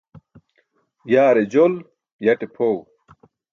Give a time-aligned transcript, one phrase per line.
[1.11, 1.73] Yaare jol
[2.25, 2.79] yate phoẏ